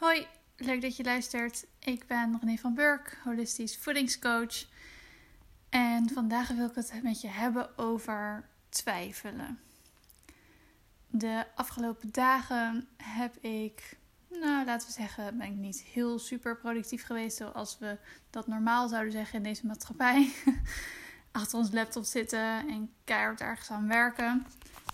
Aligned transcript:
Hoi, 0.00 0.26
leuk 0.56 0.82
dat 0.82 0.96
je 0.96 1.04
luistert. 1.04 1.66
Ik 1.78 2.06
ben 2.06 2.38
René 2.40 2.56
van 2.56 2.74
Burk, 2.74 3.20
holistisch 3.24 3.76
voedingscoach. 3.76 4.66
En 5.68 6.10
vandaag 6.10 6.48
wil 6.48 6.66
ik 6.66 6.74
het 6.74 7.02
met 7.02 7.20
je 7.20 7.28
hebben 7.28 7.78
over 7.78 8.48
twijfelen. 8.68 9.58
De 11.06 11.46
afgelopen 11.54 12.12
dagen 12.12 12.88
heb 12.96 13.36
ik, 13.36 13.98
nou 14.28 14.64
laten 14.64 14.86
we 14.86 14.92
zeggen, 14.92 15.38
ben 15.38 15.46
ik 15.46 15.56
niet 15.56 15.82
heel 15.82 16.18
super 16.18 16.56
productief 16.56 17.04
geweest 17.04 17.36
zoals 17.36 17.78
we 17.78 17.98
dat 18.30 18.46
normaal 18.46 18.88
zouden 18.88 19.12
zeggen 19.12 19.36
in 19.36 19.42
deze 19.42 19.66
maatschappij. 19.66 20.32
Achter 21.32 21.58
ons 21.58 21.72
laptop 21.72 22.04
zitten 22.04 22.68
en 22.68 22.90
keihard 23.04 23.40
ergens 23.40 23.70
aan 23.70 23.88
werken. 23.88 24.46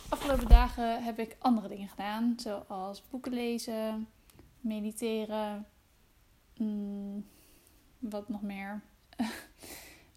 Afgelopen 0.09 0.49
dagen 0.49 1.05
heb 1.05 1.19
ik 1.19 1.37
andere 1.39 1.69
dingen 1.69 1.89
gedaan, 1.89 2.35
zoals 2.37 3.09
boeken 3.09 3.33
lezen, 3.33 4.09
mediteren, 4.67 5.67
mm, 6.57 7.27
wat 7.99 8.29
nog 8.29 8.43
meer. 8.43 8.83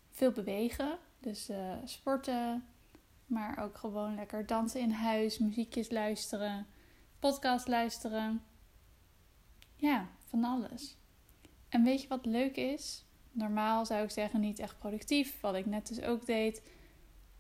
Veel 0.09 0.31
bewegen, 0.31 0.97
dus 1.19 1.49
uh, 1.49 1.73
sporten, 1.83 2.65
maar 3.25 3.63
ook 3.63 3.77
gewoon 3.77 4.15
lekker 4.15 4.45
dansen 4.45 4.79
in 4.79 4.91
huis, 4.91 5.37
muziekjes 5.37 5.89
luisteren, 5.89 6.67
podcast 7.19 7.67
luisteren. 7.67 8.43
Ja, 9.75 10.07
van 10.25 10.43
alles. 10.43 10.97
En 11.69 11.83
weet 11.83 12.01
je 12.01 12.07
wat 12.07 12.25
leuk 12.25 12.55
is? 12.55 13.05
Normaal 13.31 13.85
zou 13.85 14.03
ik 14.03 14.09
zeggen 14.09 14.39
niet 14.39 14.59
echt 14.59 14.79
productief, 14.79 15.39
wat 15.41 15.55
ik 15.55 15.65
net 15.65 15.87
dus 15.87 16.01
ook 16.01 16.25
deed. 16.25 16.61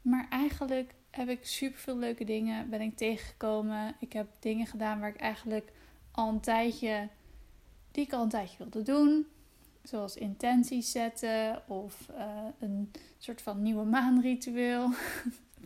Maar 0.01 0.27
eigenlijk 0.29 0.95
heb 1.09 1.29
ik 1.29 1.45
super 1.45 1.79
veel 1.79 1.97
leuke 1.97 2.23
dingen 2.23 2.69
ben 2.69 2.81
ik 2.81 2.97
tegengekomen. 2.97 3.95
Ik 3.99 4.13
heb 4.13 4.27
dingen 4.39 4.67
gedaan 4.67 4.99
waar 4.99 5.09
ik 5.09 5.19
eigenlijk 5.19 5.71
al 6.11 6.29
een 6.29 6.39
tijdje, 6.39 7.07
die 7.91 8.05
ik 8.05 8.13
al 8.13 8.23
een 8.23 8.29
tijdje 8.29 8.57
wilde 8.57 8.81
doen. 8.81 9.27
Zoals 9.83 10.15
intenties 10.15 10.91
zetten 10.91 11.63
of 11.67 12.07
uh, 12.11 12.45
een 12.59 12.91
soort 13.17 13.41
van 13.41 13.61
nieuwe 13.61 13.83
maanritueel 13.83 14.89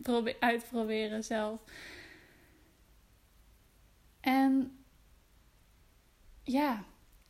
uitproberen 0.40 1.24
zelf. 1.24 1.64
En 4.20 4.78
ja, 6.42 6.84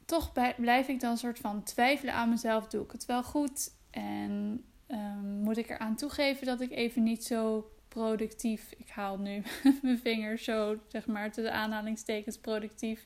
toch 0.05 0.33
blijf 0.57 0.89
ik 0.89 1.01
dan 1.01 1.11
een 1.11 1.17
soort 1.17 1.39
van 1.39 1.63
twijfelen 1.63 2.15
aan 2.15 2.29
mezelf. 2.29 2.67
Doe 2.67 2.85
ik 2.85 2.93
het 2.93 3.05
wel 3.05 3.23
goed? 3.23 3.71
En 3.91 4.65
um, 4.89 5.41
moet 5.43 5.57
ik 5.57 5.71
eraan 5.71 5.97
toegeven 5.97 6.47
dat 6.47 6.61
ik 6.61 6.71
even 6.71 7.03
niet 7.03 7.25
zo 7.25 7.71
productief. 7.95 8.75
Ik 8.79 8.89
haal 8.89 9.19
nu 9.19 9.43
mijn 9.83 9.99
vingers 9.99 10.45
zo, 10.45 10.79
zeg 10.89 11.07
maar, 11.07 11.33
tussen 11.33 11.55
aanhalingstekens 11.55 12.39
productief. 12.39 13.05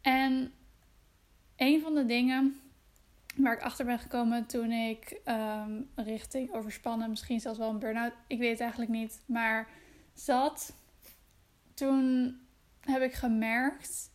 En 0.00 0.52
een 1.56 1.80
van 1.80 1.94
de 1.94 2.06
dingen 2.06 2.60
waar 3.36 3.52
ik 3.52 3.62
achter 3.62 3.84
ben 3.84 3.98
gekomen 3.98 4.46
toen 4.46 4.70
ik 4.70 5.20
um, 5.24 5.90
richting 5.94 6.52
overspannen, 6.52 7.10
misschien 7.10 7.40
zelfs 7.40 7.58
wel 7.58 7.70
een 7.70 7.78
burn-out, 7.78 8.12
ik 8.26 8.38
weet 8.38 8.50
het 8.50 8.60
eigenlijk 8.60 8.90
niet, 8.90 9.22
maar 9.26 9.68
zat. 10.14 10.72
Toen 11.74 12.36
heb 12.80 13.02
ik 13.02 13.12
gemerkt 13.12 14.10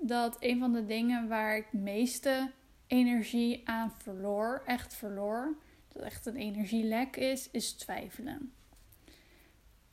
dat 0.00 0.36
een 0.40 0.58
van 0.58 0.72
de 0.72 0.86
dingen 0.86 1.28
waar 1.28 1.56
ik 1.56 1.72
meeste 1.72 2.50
energie 2.86 3.68
aan 3.68 3.92
verloor, 3.98 4.62
echt 4.66 4.94
verloor, 4.94 5.56
dat 5.92 6.02
echt 6.02 6.26
een 6.26 6.36
energielek 6.36 7.16
is, 7.16 7.50
is 7.50 7.72
twijfelen. 7.72 8.52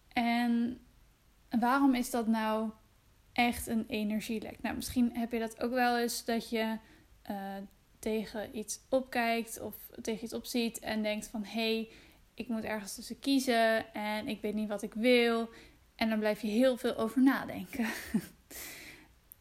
En 0.08 0.80
waarom 1.50 1.96
is 1.96 2.10
dat 2.10 2.28
nou 2.28 2.70
echt 3.34 3.68
een 3.68 3.86
energielek? 3.88 4.62
Nou, 4.62 4.76
misschien 4.76 5.18
heb 5.18 5.32
je 5.32 5.40
dat 5.40 5.62
ook 5.62 5.72
wel 5.72 5.98
eens 5.98 6.26
dat 6.26 6.50
je 6.50 6.78
uh, 7.30 7.56
tegen 8.00 8.58
iets 8.58 8.80
opkijkt 8.90 9.62
of 9.62 9.76
tegen 10.02 10.24
iets 10.24 10.34
opziet 10.34 10.80
en 10.80 11.04
denkt 11.04 11.28
van 11.28 11.44
hé, 11.44 11.76
hey, 11.76 11.90
ik 12.34 12.48
moet 12.48 12.64
ergens 12.64 12.96
tussen 12.96 13.20
kiezen 13.20 13.94
en 13.94 14.28
ik 14.28 14.42
weet 14.42 14.54
niet 14.54 14.68
wat 14.68 14.82
ik 14.82 14.94
wil. 14.94 15.50
En 15.96 16.10
dan 16.10 16.20
blijf 16.20 16.42
je 16.42 16.48
heel 16.48 16.78
veel 16.78 16.96
over 16.96 17.22
nadenken. 17.22 17.88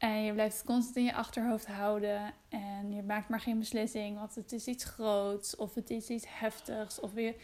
En 0.07 0.23
je 0.23 0.33
blijft 0.33 0.57
het 0.57 0.67
constant 0.67 0.97
in 0.97 1.05
je 1.05 1.15
achterhoofd 1.15 1.67
houden. 1.67 2.35
En 2.49 2.93
je 2.93 3.03
maakt 3.03 3.29
maar 3.29 3.41
geen 3.41 3.59
beslissing. 3.59 4.19
Want 4.19 4.35
het 4.35 4.53
is 4.53 4.67
iets 4.67 4.85
groots. 4.85 5.57
Of 5.57 5.75
het 5.75 5.91
is 5.91 6.09
iets 6.09 6.25
heftigs. 6.29 7.01
Of 7.01 7.13
weer. 7.13 7.35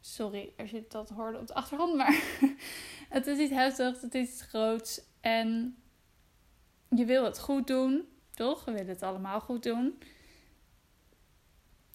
Sorry 0.00 0.52
als 0.56 0.70
je 0.70 0.84
dat 0.88 1.08
hoorde 1.08 1.38
op 1.38 1.46
de 1.46 1.54
achtergrond. 1.54 1.96
Maar 1.96 2.22
het 3.16 3.26
is 3.26 3.38
iets 3.38 3.52
heftigs. 3.52 4.02
Het 4.02 4.14
is 4.14 4.28
iets 4.28 4.42
groots. 4.42 5.00
En 5.20 5.76
je 6.88 7.04
wil 7.04 7.24
het 7.24 7.38
goed 7.38 7.66
doen. 7.66 8.08
Toch? 8.30 8.64
We 8.64 8.72
willen 8.72 8.88
het 8.88 9.02
allemaal 9.02 9.40
goed 9.40 9.62
doen. 9.62 9.98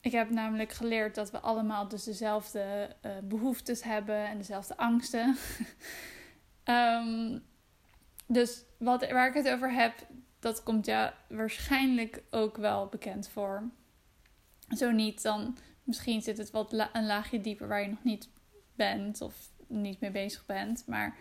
Ik 0.01 0.11
heb 0.11 0.29
namelijk 0.29 0.71
geleerd 0.71 1.15
dat 1.15 1.31
we 1.31 1.39
allemaal 1.39 1.87
dus 1.87 2.03
dezelfde 2.03 2.95
uh, 3.05 3.11
behoeftes 3.23 3.83
hebben. 3.83 4.27
En 4.27 4.37
dezelfde 4.37 4.77
angsten. 4.77 5.37
um, 6.65 7.43
Dus 8.31 8.63
wat, 8.81 9.11
waar 9.11 9.27
ik 9.27 9.33
het 9.33 9.49
over 9.49 9.71
heb, 9.71 10.07
dat 10.39 10.63
komt 10.63 10.85
ja 10.85 11.13
waarschijnlijk 11.27 12.23
ook 12.29 12.57
wel 12.57 12.87
bekend 12.87 13.29
voor. 13.29 13.69
Zo 14.69 14.91
niet, 14.91 15.21
dan 15.21 15.57
misschien 15.83 16.21
zit 16.21 16.37
het 16.37 16.51
wat 16.51 16.73
een 16.93 17.05
laagje 17.05 17.41
dieper 17.41 17.67
waar 17.67 17.81
je 17.81 17.87
nog 17.87 18.03
niet 18.03 18.29
bent 18.75 19.21
of 19.21 19.49
niet 19.67 19.99
mee 19.99 20.11
bezig 20.11 20.45
bent. 20.45 20.83
Maar 20.87 21.17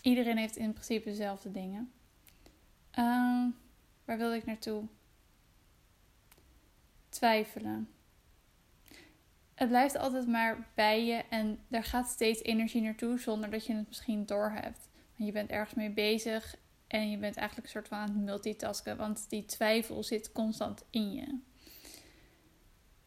iedereen 0.00 0.36
heeft 0.36 0.56
in 0.56 0.72
principe 0.72 1.08
dezelfde 1.08 1.50
dingen. 1.50 1.92
Uh, 2.98 3.46
waar 4.04 4.18
wilde 4.18 4.36
ik 4.36 4.46
naartoe? 4.46 4.84
Twijfelen. 7.08 7.90
Het 9.54 9.68
blijft 9.68 9.96
altijd 9.96 10.26
maar 10.26 10.68
bij 10.74 11.04
je 11.04 11.24
en 11.30 11.58
daar 11.68 11.84
gaat 11.84 12.08
steeds 12.08 12.42
energie 12.42 12.82
naartoe 12.82 13.18
zonder 13.18 13.50
dat 13.50 13.66
je 13.66 13.74
het 13.74 13.88
misschien 13.88 14.26
doorhebt 14.26 14.88
je 15.16 15.32
bent 15.32 15.50
ergens 15.50 15.74
mee 15.74 15.90
bezig 15.90 16.56
en 16.86 17.10
je 17.10 17.18
bent 17.18 17.36
eigenlijk 17.36 17.66
een 17.66 17.72
soort 17.72 17.88
van 17.88 17.98
aan 17.98 18.08
het 18.08 18.24
multitasken, 18.24 18.96
want 18.96 19.30
die 19.30 19.44
twijfel 19.44 20.02
zit 20.02 20.32
constant 20.32 20.84
in 20.90 21.12
je. 21.12 21.38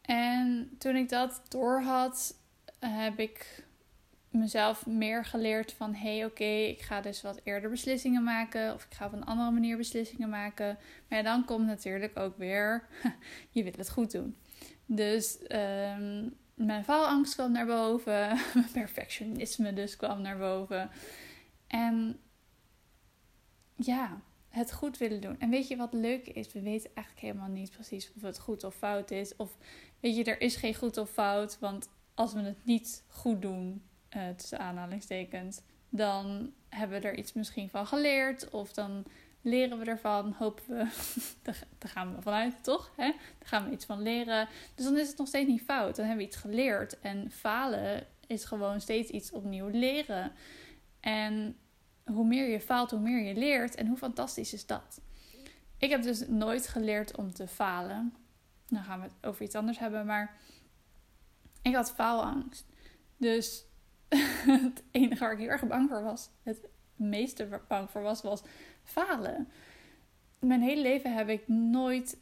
En 0.02 0.70
toen 0.78 0.96
ik 0.96 1.08
dat 1.08 1.42
doorhad, 1.48 2.38
heb 2.78 3.18
ik 3.18 3.64
mezelf 4.30 4.86
meer 4.86 5.24
geleerd 5.24 5.72
van 5.72 5.94
hé 5.94 6.16
hey, 6.16 6.24
oké, 6.24 6.44
ik 6.44 6.80
ga 6.80 7.00
dus 7.00 7.22
wat 7.22 7.40
eerder 7.44 7.70
beslissingen 7.70 8.22
maken 8.22 8.74
of 8.74 8.84
ik 8.84 8.94
ga 8.94 9.06
op 9.06 9.12
een 9.12 9.24
andere 9.24 9.50
manier 9.50 9.76
beslissingen 9.76 10.28
maken. 10.28 10.78
Maar 11.08 11.18
ja, 11.18 11.24
dan 11.24 11.44
komt 11.44 11.66
natuurlijk 11.66 12.18
ook 12.18 12.36
weer, 12.36 12.88
je 13.50 13.62
wil 13.62 13.72
het 13.76 13.90
goed 13.90 14.10
doen. 14.10 14.36
Dus 14.86 15.38
um, 15.42 16.36
mijn 16.54 16.84
faalangst 16.84 17.34
kwam 17.34 17.52
naar 17.52 17.66
boven, 17.66 18.38
mijn 18.54 18.70
perfectionisme 18.72 19.72
dus 19.72 19.96
kwam 19.96 20.20
naar 20.20 20.38
boven. 20.38 20.90
En 21.66 22.18
ja, 23.84 24.20
het 24.48 24.72
goed 24.72 24.98
willen 24.98 25.20
doen. 25.20 25.38
En 25.38 25.50
weet 25.50 25.68
je 25.68 25.76
wat 25.76 25.92
leuk 25.92 26.26
is? 26.26 26.52
We 26.52 26.60
weten 26.60 26.90
eigenlijk 26.94 27.26
helemaal 27.26 27.48
niet 27.48 27.70
precies 27.70 28.12
of 28.16 28.22
het 28.22 28.38
goed 28.38 28.64
of 28.64 28.74
fout 28.74 29.10
is. 29.10 29.36
Of 29.36 29.56
weet 30.00 30.16
je, 30.16 30.24
er 30.24 30.40
is 30.40 30.56
geen 30.56 30.74
goed 30.74 30.96
of 30.96 31.10
fout. 31.10 31.58
Want 31.58 31.88
als 32.14 32.32
we 32.32 32.40
het 32.40 32.64
niet 32.64 33.04
goed 33.08 33.42
doen, 33.42 33.82
uh, 34.16 34.28
tussen 34.36 34.58
aanhalingstekens, 34.58 35.60
dan 35.88 36.52
hebben 36.68 37.00
we 37.00 37.08
er 37.08 37.18
iets 37.18 37.32
misschien 37.32 37.70
van 37.70 37.86
geleerd. 37.86 38.50
Of 38.50 38.72
dan 38.72 39.04
leren 39.42 39.78
we 39.78 39.84
ervan, 39.84 40.34
hopen 40.38 40.64
we. 40.66 40.86
Daar 41.78 41.90
gaan 41.90 42.14
we 42.14 42.22
vanuit, 42.22 42.64
toch? 42.64 42.92
Hè? 42.96 43.10
Daar 43.38 43.48
gaan 43.48 43.64
we 43.64 43.70
iets 43.70 43.84
van 43.84 44.02
leren. 44.02 44.48
Dus 44.74 44.84
dan 44.84 44.98
is 44.98 45.08
het 45.08 45.18
nog 45.18 45.28
steeds 45.28 45.48
niet 45.48 45.62
fout. 45.62 45.96
Dan 45.96 46.04
hebben 46.06 46.24
we 46.24 46.30
iets 46.30 46.40
geleerd. 46.40 47.00
En 47.00 47.30
falen 47.30 48.06
is 48.26 48.44
gewoon 48.44 48.80
steeds 48.80 49.10
iets 49.10 49.32
opnieuw 49.32 49.68
leren. 49.68 50.32
En 51.00 51.56
hoe 52.12 52.26
meer 52.26 52.48
je 52.48 52.60
faalt, 52.60 52.90
hoe 52.90 53.00
meer 53.00 53.26
je 53.26 53.34
leert. 53.34 53.74
En 53.74 53.86
hoe 53.86 53.96
fantastisch 53.96 54.52
is 54.52 54.66
dat? 54.66 55.00
Ik 55.78 55.90
heb 55.90 56.02
dus 56.02 56.28
nooit 56.28 56.68
geleerd 56.68 57.16
om 57.16 57.34
te 57.34 57.46
falen. 57.46 58.14
Dan 58.68 58.84
gaan 58.84 59.00
we 59.00 59.04
het 59.04 59.14
over 59.26 59.42
iets 59.42 59.54
anders 59.54 59.78
hebben. 59.78 60.06
Maar 60.06 60.36
ik 61.62 61.74
had 61.74 61.92
faalangst. 61.92 62.66
Dus 63.16 63.64
het 64.62 64.82
enige 64.90 65.20
waar 65.20 65.32
ik 65.32 65.38
heel 65.38 65.48
erg 65.48 65.66
bang 65.66 65.88
voor 65.88 66.02
was, 66.02 66.30
het 66.42 66.68
meeste 66.94 67.60
bang 67.68 67.90
voor 67.90 68.02
was, 68.02 68.22
was 68.22 68.42
falen. 68.82 69.48
Mijn 70.38 70.62
hele 70.62 70.82
leven 70.82 71.14
heb 71.14 71.28
ik 71.28 71.48
nooit 71.48 72.18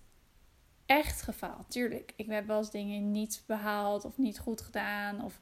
echt 0.87 1.23
gefaald. 1.23 1.71
Tuurlijk, 1.71 2.13
ik 2.17 2.27
heb 2.27 2.47
wel 2.47 2.59
eens 2.59 2.71
dingen 2.71 3.11
niet 3.11 3.43
behaald 3.47 4.05
of 4.05 4.19
niet 4.19 4.39
goed 4.39 4.61
gedaan. 4.61 5.25
Of... 5.25 5.41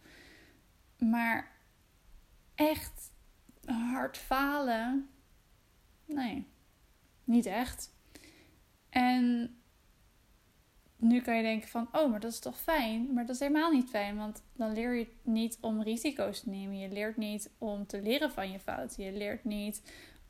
Maar 0.99 1.53
echt 2.55 3.11
hard 3.67 4.17
falen? 4.17 5.09
Nee, 6.05 6.47
niet 7.25 7.47
echt. 7.47 7.95
En 8.89 9.57
nu 10.97 11.21
kan 11.21 11.37
je 11.37 11.43
denken 11.43 11.69
van, 11.69 11.89
oh, 11.93 12.11
maar 12.11 12.21
dat 12.21 12.33
is 12.33 12.39
toch 12.39 12.59
fijn? 12.59 13.13
Maar 13.13 13.27
dat 13.27 13.35
is 13.35 13.41
helemaal 13.41 13.71
niet 13.71 13.89
fijn, 13.89 14.17
want 14.17 14.43
dan 14.53 14.73
leer 14.73 14.95
je 14.95 15.09
niet 15.23 15.59
om 15.61 15.83
risico's 15.83 16.41
te 16.41 16.49
nemen. 16.49 16.79
Je 16.79 16.89
leert 16.89 17.17
niet 17.17 17.51
om 17.59 17.87
te 17.87 18.03
leren 18.03 18.31
van 18.31 18.51
je 18.51 18.61
fouten. 18.61 19.05
Je 19.05 19.13
leert 19.13 19.45
niet 19.45 19.83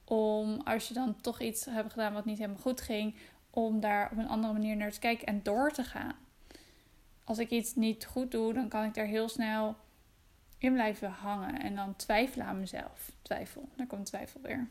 Om 0.05 0.61
als 0.65 0.89
je 0.89 0.95
dan 0.95 1.21
toch 1.21 1.41
iets 1.41 1.65
hebt 1.65 1.93
gedaan 1.93 2.13
wat 2.13 2.25
niet 2.25 2.39
helemaal 2.39 2.61
goed 2.61 2.81
ging, 2.81 3.15
om 3.51 3.81
daar 3.81 4.11
op 4.13 4.19
een 4.19 4.29
andere 4.29 4.53
manier 4.53 4.77
naar 4.77 4.93
te 4.93 4.99
kijken 4.99 5.27
en 5.27 5.43
door 5.43 5.71
te 5.71 5.85
gaan. 5.85 6.15
Als 7.25 7.39
ik 7.39 7.51
iets 7.51 7.75
niet 7.75 8.07
goed 8.07 8.31
doe, 8.31 8.53
dan 8.53 8.69
kan 8.69 8.85
ik 8.85 8.95
daar 8.95 9.07
heel 9.07 9.29
snel 9.29 9.77
in 10.59 10.73
blijven 10.73 11.11
hangen 11.11 11.61
en 11.61 11.75
dan 11.75 11.97
twijfelen 11.97 12.47
aan 12.47 12.61
mezelf. 12.61 13.13
Twijfel, 13.23 13.69
daar 13.77 13.87
komt 13.87 14.07
twijfel 14.07 14.41
weer. 14.41 14.69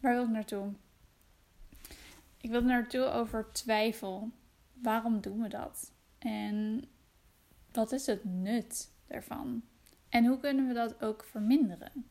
Waar 0.00 0.14
wil 0.14 0.24
ik 0.24 0.30
naartoe? 0.30 0.72
Ik 2.40 2.50
wil 2.50 2.62
naartoe 2.62 3.04
over 3.04 3.52
twijfel. 3.52 4.30
Waarom 4.72 5.20
doen 5.20 5.42
we 5.42 5.48
dat? 5.48 5.92
En 6.18 6.84
wat 7.72 7.92
is 7.92 8.06
het 8.06 8.24
nut 8.24 8.90
daarvan? 9.06 9.62
En 10.08 10.24
hoe 10.24 10.38
kunnen 10.38 10.68
we 10.68 10.74
dat 10.74 11.02
ook 11.02 11.24
verminderen? 11.24 12.06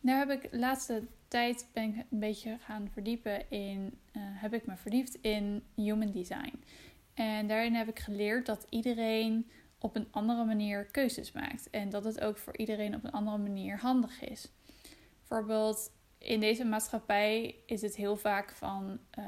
Daar 0.00 0.18
heb 0.18 0.30
ik 0.30 0.50
de 0.50 0.58
laatste 0.58 1.06
tijd 1.28 1.66
ben 1.72 1.84
ik 1.84 2.06
een 2.10 2.18
beetje 2.18 2.58
gaan 2.60 2.88
verdiepen 2.92 3.50
in, 3.50 3.98
uh, 4.12 4.22
heb 4.24 4.54
ik 4.54 4.66
me 4.66 4.76
verdiept 4.76 5.14
in 5.14 5.62
human 5.74 6.10
design. 6.10 6.62
En 7.14 7.46
daarin 7.46 7.74
heb 7.74 7.88
ik 7.88 7.98
geleerd 7.98 8.46
dat 8.46 8.66
iedereen 8.68 9.50
op 9.78 9.96
een 9.96 10.08
andere 10.10 10.44
manier 10.44 10.84
keuzes 10.84 11.32
maakt. 11.32 11.70
En 11.70 11.90
dat 11.90 12.04
het 12.04 12.20
ook 12.20 12.38
voor 12.38 12.56
iedereen 12.56 12.94
op 12.94 13.04
een 13.04 13.12
andere 13.12 13.38
manier 13.38 13.78
handig 13.78 14.20
is. 14.24 14.48
Bijvoorbeeld 15.18 15.90
in 16.18 16.40
deze 16.40 16.64
maatschappij 16.64 17.54
is 17.66 17.82
het 17.82 17.96
heel 17.96 18.16
vaak 18.16 18.50
van 18.50 18.98
uh, 19.18 19.24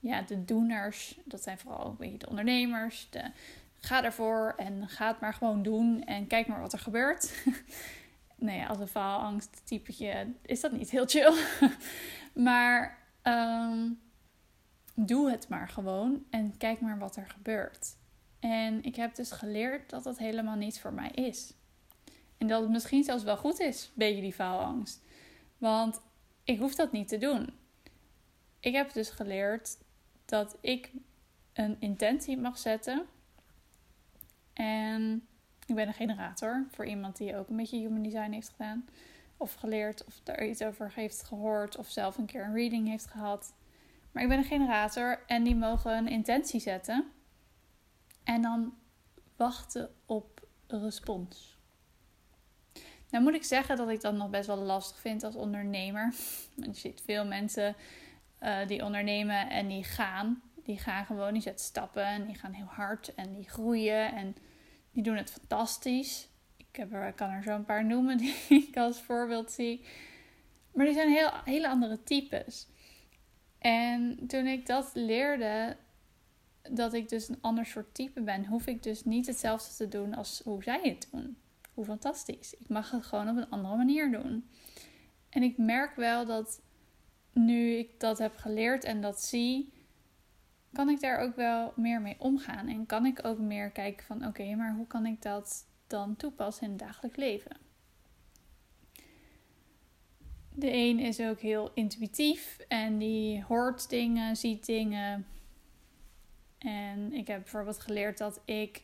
ja, 0.00 0.22
de 0.22 0.44
doeners. 0.44 1.18
Dat 1.24 1.42
zijn 1.42 1.58
vooral 1.58 1.86
een 1.86 1.96
beetje 1.96 2.18
de 2.18 2.28
ondernemers. 2.28 3.10
De, 3.10 3.30
ga 3.80 4.04
ervoor 4.04 4.54
en 4.56 4.88
ga 4.88 5.08
het 5.08 5.20
maar 5.20 5.34
gewoon 5.34 5.62
doen 5.62 6.04
en 6.04 6.26
kijk 6.26 6.46
maar 6.46 6.60
wat 6.60 6.72
er 6.72 6.78
gebeurt. 6.78 7.44
nou 8.36 8.58
ja, 8.58 8.66
als 8.66 8.78
een 8.78 8.88
faalangst 8.88 9.60
typetje 9.64 10.32
is 10.42 10.60
dat 10.60 10.72
niet 10.72 10.90
heel 10.90 11.06
chill. 11.06 11.34
maar 12.48 12.98
um, 13.22 14.00
doe 15.06 15.30
het 15.30 15.48
maar 15.48 15.68
gewoon 15.68 16.24
en 16.30 16.56
kijk 16.56 16.80
maar 16.80 16.98
wat 16.98 17.16
er 17.16 17.28
gebeurt. 17.28 17.96
En 18.40 18.82
ik 18.82 18.96
heb 18.96 19.14
dus 19.14 19.30
geleerd 19.30 19.90
dat 19.90 20.04
dat 20.04 20.18
helemaal 20.18 20.56
niet 20.56 20.80
voor 20.80 20.92
mij 20.92 21.10
is. 21.10 21.52
En 22.38 22.46
dat 22.46 22.60
het 22.60 22.70
misschien 22.70 23.04
zelfs 23.04 23.24
wel 23.24 23.36
goed 23.36 23.60
is, 23.60 23.90
beetje 23.94 24.20
die 24.20 24.32
faalangst. 24.32 25.02
Want 25.58 26.00
ik 26.44 26.58
hoef 26.58 26.74
dat 26.74 26.92
niet 26.92 27.08
te 27.08 27.18
doen. 27.18 27.50
Ik 28.60 28.74
heb 28.74 28.92
dus 28.92 29.10
geleerd 29.10 29.78
dat 30.24 30.56
ik 30.60 30.92
een 31.52 31.76
intentie 31.78 32.36
mag 32.36 32.58
zetten. 32.58 33.06
En 34.52 35.26
ik 35.66 35.74
ben 35.74 35.86
een 35.86 35.94
generator 35.94 36.66
voor 36.70 36.86
iemand 36.86 37.16
die 37.16 37.36
ook 37.36 37.48
een 37.48 37.56
beetje 37.56 37.78
human 37.78 38.02
design 38.02 38.32
heeft 38.32 38.48
gedaan. 38.48 38.88
Of 39.36 39.54
geleerd, 39.54 40.04
of 40.04 40.20
daar 40.22 40.46
iets 40.46 40.62
over 40.62 40.92
heeft 40.94 41.22
gehoord, 41.22 41.76
of 41.76 41.88
zelf 41.88 42.18
een 42.18 42.26
keer 42.26 42.44
een 42.44 42.54
reading 42.54 42.88
heeft 42.88 43.06
gehad. 43.06 43.52
Maar 44.18 44.26
ik 44.26 44.32
ben 44.32 44.42
een 44.42 44.58
generator 44.58 45.22
en 45.26 45.42
die 45.42 45.56
mogen 45.56 45.96
een 45.96 46.08
intentie 46.08 46.60
zetten. 46.60 47.12
En 48.24 48.42
dan 48.42 48.74
wachten 49.36 49.90
op 50.06 50.46
respons. 50.66 51.58
Nou 53.10 53.24
moet 53.24 53.34
ik 53.34 53.44
zeggen 53.44 53.76
dat 53.76 53.88
ik 53.88 54.00
dat 54.00 54.14
nog 54.14 54.30
best 54.30 54.46
wel 54.46 54.56
lastig 54.56 54.98
vind 55.00 55.24
als 55.24 55.34
ondernemer. 55.34 56.14
Je 56.54 56.74
ziet 56.74 57.02
veel 57.04 57.26
mensen 57.26 57.76
uh, 58.42 58.66
die 58.66 58.84
ondernemen 58.84 59.50
en 59.50 59.68
die 59.68 59.84
gaan. 59.84 60.42
Die 60.54 60.78
gaan 60.78 61.06
gewoon, 61.06 61.32
die 61.32 61.42
zetten 61.42 61.64
stappen 61.64 62.06
en 62.06 62.26
die 62.26 62.38
gaan 62.38 62.52
heel 62.52 62.70
hard 62.70 63.14
en 63.14 63.32
die 63.32 63.48
groeien 63.48 64.12
en 64.12 64.36
die 64.90 65.02
doen 65.02 65.16
het 65.16 65.30
fantastisch. 65.30 66.28
Ik, 66.56 66.76
heb 66.76 66.92
er, 66.92 67.12
kan 67.12 67.30
er 67.30 67.42
zo 67.42 67.54
een 67.54 67.64
paar 67.64 67.84
noemen 67.84 68.16
die 68.22 68.34
ik 68.48 68.76
als 68.76 69.00
voorbeeld 69.00 69.50
zie. 69.50 69.84
Maar 70.72 70.84
die 70.84 70.94
zijn 70.94 71.10
heel, 71.10 71.30
hele 71.44 71.68
andere 71.68 72.02
types. 72.02 72.66
En 73.58 74.26
toen 74.26 74.46
ik 74.46 74.66
dat 74.66 74.90
leerde, 74.94 75.76
dat 76.70 76.92
ik 76.92 77.08
dus 77.08 77.28
een 77.28 77.38
ander 77.40 77.66
soort 77.66 77.94
type 77.94 78.20
ben, 78.20 78.46
hoef 78.46 78.66
ik 78.66 78.82
dus 78.82 79.04
niet 79.04 79.26
hetzelfde 79.26 79.74
te 79.74 79.88
doen 79.88 80.14
als 80.14 80.40
hoe 80.44 80.62
zij 80.62 80.80
het 80.82 81.08
doen. 81.10 81.36
Hoe 81.74 81.84
fantastisch. 81.84 82.54
Ik 82.54 82.68
mag 82.68 82.90
het 82.90 83.04
gewoon 83.04 83.28
op 83.28 83.36
een 83.36 83.50
andere 83.50 83.76
manier 83.76 84.10
doen. 84.10 84.48
En 85.28 85.42
ik 85.42 85.58
merk 85.58 85.96
wel 85.96 86.26
dat 86.26 86.60
nu 87.32 87.70
ik 87.70 88.00
dat 88.00 88.18
heb 88.18 88.36
geleerd 88.36 88.84
en 88.84 89.00
dat 89.00 89.22
zie, 89.22 89.72
kan 90.72 90.88
ik 90.88 91.00
daar 91.00 91.18
ook 91.18 91.36
wel 91.36 91.72
meer 91.76 92.00
mee 92.00 92.16
omgaan. 92.18 92.68
En 92.68 92.86
kan 92.86 93.06
ik 93.06 93.24
ook 93.24 93.38
meer 93.38 93.70
kijken 93.70 94.06
van 94.06 94.26
oké, 94.26 94.54
maar 94.54 94.74
hoe 94.74 94.86
kan 94.86 95.06
ik 95.06 95.22
dat 95.22 95.66
dan 95.86 96.16
toepassen 96.16 96.64
in 96.64 96.70
het 96.70 96.78
dagelijks 96.78 97.16
leven? 97.16 97.67
De 100.58 100.72
een 100.72 100.98
is 100.98 101.20
ook 101.20 101.40
heel 101.40 101.70
intuïtief 101.74 102.58
en 102.68 102.98
die 102.98 103.42
hoort 103.42 103.88
dingen, 103.88 104.36
ziet 104.36 104.66
dingen. 104.66 105.26
En 106.58 107.12
ik 107.12 107.26
heb 107.26 107.40
bijvoorbeeld 107.42 107.80
geleerd 107.80 108.18
dat 108.18 108.40
ik 108.44 108.82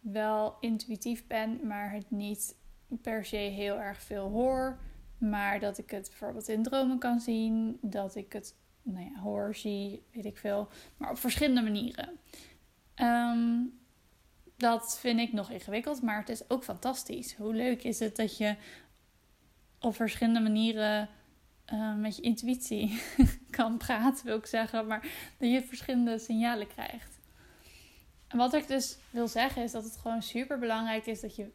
wel 0.00 0.56
intuïtief 0.60 1.26
ben, 1.26 1.66
maar 1.66 1.92
het 1.92 2.10
niet 2.10 2.56
per 3.02 3.24
se 3.24 3.36
heel 3.36 3.78
erg 3.78 4.02
veel 4.02 4.28
hoor. 4.28 4.78
Maar 5.18 5.60
dat 5.60 5.78
ik 5.78 5.90
het 5.90 6.08
bijvoorbeeld 6.08 6.48
in 6.48 6.62
dromen 6.62 6.98
kan 6.98 7.20
zien, 7.20 7.78
dat 7.80 8.14
ik 8.14 8.32
het 8.32 8.54
nou 8.82 9.04
ja, 9.04 9.20
hoor, 9.20 9.54
zie, 9.54 10.02
weet 10.12 10.24
ik 10.24 10.38
veel. 10.38 10.68
Maar 10.96 11.10
op 11.10 11.18
verschillende 11.18 11.62
manieren. 11.62 12.18
Um, 12.96 13.78
dat 14.56 14.98
vind 15.00 15.20
ik 15.20 15.32
nog 15.32 15.50
ingewikkeld, 15.50 16.02
maar 16.02 16.18
het 16.18 16.28
is 16.28 16.50
ook 16.50 16.64
fantastisch. 16.64 17.34
Hoe 17.34 17.54
leuk 17.54 17.82
is 17.82 17.98
het 17.98 18.16
dat 18.16 18.36
je 18.36 18.56
op 19.80 19.94
verschillende 19.94 20.40
manieren 20.40 21.08
uh, 21.72 21.94
met 21.94 22.16
je 22.16 22.22
intuïtie 22.22 23.00
kan 23.50 23.76
praten, 23.76 24.26
wil 24.26 24.36
ik 24.36 24.46
zeggen. 24.46 24.86
Maar 24.86 25.00
dat 25.38 25.50
je 25.50 25.62
verschillende 25.62 26.18
signalen 26.18 26.66
krijgt. 26.66 27.18
En 28.28 28.38
wat 28.38 28.54
ik 28.54 28.68
dus 28.68 28.98
wil 29.10 29.28
zeggen 29.28 29.62
is 29.62 29.72
dat 29.72 29.84
het 29.84 29.96
gewoon 29.96 30.22
super 30.22 30.58
belangrijk 30.58 31.06
is 31.06 31.20
dat 31.20 31.36
je 31.36 31.50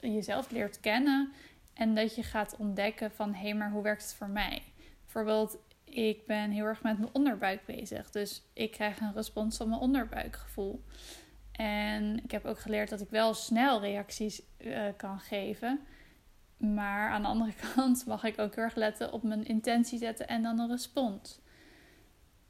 jezelf 0.00 0.50
leert 0.50 0.80
kennen. 0.80 1.32
En 1.74 1.94
dat 1.94 2.14
je 2.14 2.22
gaat 2.22 2.56
ontdekken 2.56 3.10
van 3.10 3.34
hé, 3.34 3.40
hey, 3.40 3.54
maar 3.54 3.70
hoe 3.70 3.82
werkt 3.82 4.02
het 4.02 4.14
voor 4.14 4.28
mij? 4.28 4.62
Bijvoorbeeld, 5.02 5.58
ik 5.84 6.26
ben 6.26 6.50
heel 6.50 6.64
erg 6.64 6.82
met 6.82 6.98
mijn 6.98 7.10
onderbuik 7.12 7.64
bezig. 7.64 8.10
Dus 8.10 8.42
ik 8.52 8.70
krijg 8.70 9.00
een 9.00 9.14
respons 9.14 9.56
van 9.56 9.68
mijn 9.68 9.80
onderbuikgevoel. 9.80 10.84
En 11.52 12.24
ik 12.24 12.30
heb 12.30 12.44
ook 12.44 12.58
geleerd 12.58 12.88
dat 12.88 13.00
ik 13.00 13.10
wel 13.10 13.34
snel 13.34 13.80
reacties 13.80 14.42
uh, 14.58 14.82
kan 14.96 15.20
geven. 15.20 15.80
Maar 16.58 17.10
aan 17.10 17.22
de 17.22 17.28
andere 17.28 17.52
kant 17.74 18.06
mag 18.06 18.24
ik 18.24 18.38
ook 18.38 18.54
heel 18.54 18.64
erg 18.64 18.74
letten 18.74 19.12
op 19.12 19.22
mijn 19.22 19.44
intentie 19.44 19.98
zetten 19.98 20.28
en 20.28 20.42
dan 20.42 20.58
een 20.58 20.68
respons. 20.68 21.40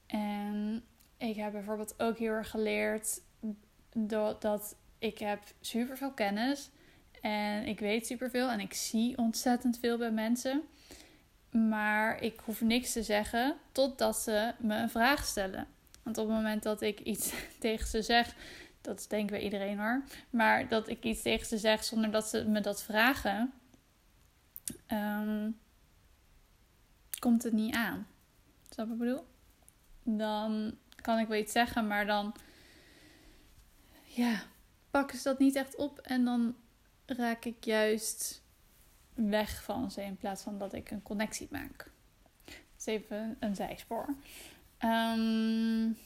En 0.06 0.84
ik 1.16 1.36
heb 1.36 1.52
bijvoorbeeld 1.52 1.94
ook 1.98 2.18
heel 2.18 2.32
erg 2.32 2.50
geleerd 2.50 3.20
dat 4.38 4.76
ik 4.98 5.18
heb 5.18 5.40
superveel 5.60 6.12
kennis 6.12 6.70
en 7.20 7.66
ik 7.66 7.80
weet 7.80 8.06
superveel 8.06 8.48
en 8.48 8.60
ik 8.60 8.74
zie 8.74 9.18
ontzettend 9.18 9.78
veel 9.78 9.98
bij 9.98 10.10
mensen. 10.10 10.62
Maar 11.50 12.22
ik 12.22 12.40
hoef 12.44 12.60
niks 12.60 12.92
te 12.92 13.02
zeggen 13.02 13.56
totdat 13.72 14.16
ze 14.16 14.52
me 14.58 14.76
een 14.76 14.90
vraag 14.90 15.24
stellen. 15.24 15.66
Want 16.02 16.18
op 16.18 16.26
het 16.26 16.36
moment 16.36 16.62
dat 16.62 16.82
ik 16.82 17.00
iets 17.00 17.32
tegen 17.58 17.86
ze 17.86 18.02
zeg, 18.02 18.34
dat 18.80 19.06
denken 19.08 19.36
we 19.36 19.42
iedereen 19.42 19.78
hoor. 19.78 20.02
Maar 20.30 20.68
dat 20.68 20.88
ik 20.88 21.04
iets 21.04 21.22
tegen 21.22 21.46
ze 21.46 21.58
zeg 21.58 21.84
zonder 21.84 22.10
dat 22.10 22.28
ze 22.28 22.44
me 22.44 22.60
dat 22.60 22.82
vragen, 22.82 23.52
um, 24.92 25.58
komt 27.18 27.42
het 27.42 27.52
niet 27.52 27.74
aan. 27.74 28.06
Snap 28.70 28.86
wat 28.86 28.94
ik 28.96 28.98
bedoel? 28.98 29.26
Dan 30.02 30.76
kan 30.96 31.18
ik 31.18 31.28
wel 31.28 31.38
iets 31.38 31.52
zeggen, 31.52 31.86
maar 31.86 32.06
dan 32.06 32.34
ja, 34.04 34.42
pakken 34.90 35.18
ze 35.18 35.24
dat 35.24 35.38
niet 35.38 35.54
echt 35.56 35.76
op 35.76 35.98
en 35.98 36.24
dan 36.24 36.56
raak 37.06 37.44
ik 37.44 37.64
juist 37.64 38.42
weg 39.14 39.62
van 39.62 39.90
ze 39.90 40.02
in 40.02 40.16
plaats 40.16 40.42
van 40.42 40.58
dat 40.58 40.72
ik 40.72 40.90
een 40.90 41.02
connectie 41.02 41.48
maak. 41.50 41.90
Dat 42.44 42.54
is 42.78 42.86
even 42.86 43.36
een 43.40 43.54
zijspoor. 43.54 44.14
Um, 44.84 45.96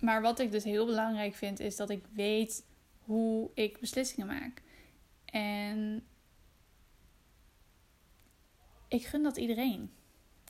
maar 0.00 0.22
wat 0.22 0.38
ik 0.38 0.50
dus 0.50 0.64
heel 0.64 0.86
belangrijk 0.86 1.34
vind, 1.34 1.60
is 1.60 1.76
dat 1.76 1.90
ik 1.90 2.04
weet 2.12 2.64
hoe 3.04 3.50
ik 3.54 3.80
beslissingen 3.80 4.26
maak. 4.26 4.62
En 5.24 6.06
ik 8.88 9.06
gun 9.06 9.22
dat 9.22 9.36
iedereen. 9.36 9.90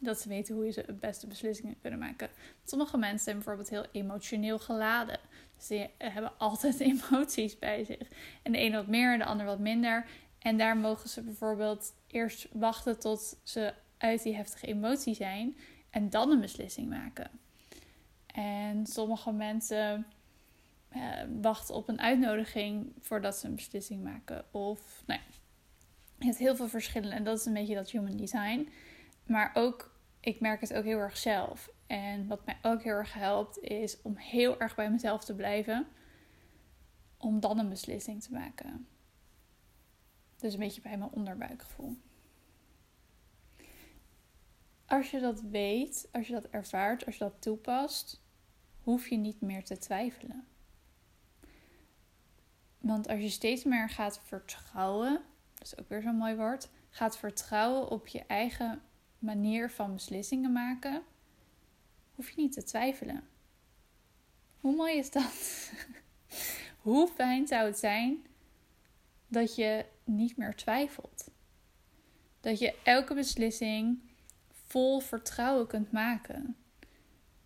Dat 0.03 0.21
ze 0.21 0.29
weten 0.29 0.55
hoe 0.55 0.71
ze 0.71 0.83
het 0.87 1.01
beste 1.01 1.27
beslissingen 1.27 1.81
kunnen 1.81 1.99
maken. 1.99 2.29
Sommige 2.65 2.97
mensen 2.97 3.25
zijn 3.25 3.37
bijvoorbeeld 3.37 3.71
heel 3.71 3.87
emotioneel 3.93 4.59
geladen. 4.59 5.21
Dus 5.57 5.67
die 5.67 5.91
hebben 5.99 6.39
altijd 6.39 6.81
emoties 6.81 7.59
bij 7.59 7.85
zich. 7.85 8.09
En 8.43 8.53
de 8.53 8.59
ene 8.59 8.77
wat 8.77 8.87
meer, 8.87 9.19
de 9.19 9.25
ander 9.25 9.47
wat 9.47 9.59
minder. 9.59 10.07
En 10.39 10.59
daar 10.59 10.77
mogen 10.77 11.09
ze 11.09 11.23
bijvoorbeeld 11.23 11.95
eerst 12.07 12.49
wachten 12.53 12.99
tot 12.99 13.39
ze 13.43 13.75
uit 13.99 14.23
die 14.23 14.35
heftige 14.35 14.67
emotie 14.67 15.15
zijn. 15.15 15.57
En 15.91 16.11
dan 16.11 16.31
een 16.31 16.41
beslissing 16.41 16.89
maken. 16.89 17.31
En 18.27 18.87
sommige 18.87 19.33
mensen 19.33 20.07
eh, 20.89 21.01
wachten 21.41 21.75
op 21.75 21.89
een 21.89 22.01
uitnodiging 22.01 22.93
voordat 23.01 23.37
ze 23.37 23.47
een 23.47 23.55
beslissing 23.55 24.03
maken. 24.03 24.45
Of, 24.51 25.03
nou 25.07 25.21
ja, 25.21 25.27
Je 26.19 26.25
hebt 26.25 26.39
heel 26.39 26.57
veel 26.57 26.69
verschillen 26.69 27.13
en 27.13 27.25
dat 27.25 27.39
is 27.39 27.45
een 27.45 27.53
beetje 27.53 27.75
dat 27.75 27.91
human 27.91 28.17
design. 28.17 28.69
Maar 29.27 29.51
ook, 29.55 29.99
ik 30.21 30.41
merk 30.41 30.61
het 30.61 30.75
ook 30.75 30.85
heel 30.85 30.99
erg 30.99 31.17
zelf. 31.17 31.71
En 31.87 32.27
wat 32.27 32.47
mij 32.47 32.59
ook 32.63 32.83
heel 32.83 32.93
erg 32.93 33.13
helpt, 33.13 33.59
is 33.59 34.03
om 34.03 34.17
heel 34.17 34.61
erg 34.61 34.75
bij 34.75 34.91
mezelf 34.91 35.25
te 35.25 35.35
blijven. 35.35 35.87
Om 37.19 37.41
dan 37.41 37.59
een 37.59 37.69
beslissing 37.69 38.23
te 38.23 38.33
maken. 38.33 38.89
Dus 40.37 40.53
een 40.53 40.59
beetje 40.59 40.81
bij 40.81 40.99
mijn 40.99 41.11
onderbuikgevoel. 41.11 41.97
Als 44.87 45.11
je 45.11 45.21
dat 45.21 45.41
weet, 45.41 46.09
als 46.13 46.27
je 46.27 46.33
dat 46.33 46.49
ervaart, 46.49 47.07
als 47.07 47.17
je 47.17 47.25
dat 47.25 47.43
toepast, 47.43 48.25
hoef 48.81 49.09
je 49.09 49.17
niet 49.17 49.41
meer 49.41 49.65
te 49.65 49.79
twijfelen. 49.79 50.47
Want 52.79 53.09
als 53.09 53.21
je 53.21 53.29
steeds 53.29 53.65
meer 53.65 53.91
gaat 53.91 54.21
vertrouwen, 54.25 55.23
dat 55.59 55.67
is 55.67 55.79
ook 55.79 55.89
weer 55.89 56.03
zo'n 56.03 56.17
mooi 56.17 56.35
woord, 56.35 56.69
gaat 56.91 57.19
vertrouwen 57.19 57.89
op 57.89 58.07
je 58.07 58.25
eigen 58.27 58.83
manier 59.19 59.71
van 59.71 59.93
beslissingen 59.93 60.53
maken, 60.53 61.03
hoef 62.15 62.31
je 62.31 62.41
niet 62.41 62.53
te 62.53 62.63
twijfelen. 62.63 63.29
Hoe 64.61 64.77
mooi 64.77 64.97
is 64.97 65.11
dat? 65.11 65.71
Hoe 66.83 67.09
fijn 67.09 67.47
zou 67.47 67.67
het 67.67 67.79
zijn 67.79 68.27
dat 69.29 69.55
je 69.55 69.85
niet 70.05 70.37
meer 70.37 70.55
twijfelt? 70.55 71.31
Dat 72.41 72.59
je 72.59 72.79
elke 72.83 73.15
beslissing 73.15 73.99
vol 74.67 75.01
vertrouwen 75.01 75.67
kunt 75.67 75.93
maken. 75.93 76.57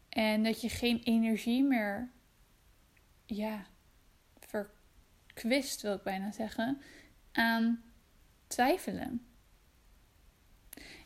En 0.08 0.42
dat 0.42 0.60
je 0.60 0.68
geen 0.68 1.02
energie 1.02 1.62
meer, 1.62 2.10
ja, 3.26 3.66
verkwist 4.40 5.82
wil 5.82 5.94
ik 5.94 6.02
bijna 6.02 6.32
zeggen, 6.32 6.80
aan 7.32 7.89
twijfelen. 8.50 9.25